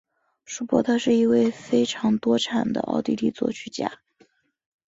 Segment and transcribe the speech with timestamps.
[0.45, 3.99] 舒伯特是一位非常多产的奥地利作曲家。